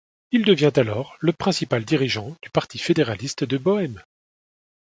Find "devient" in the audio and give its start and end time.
0.45-0.71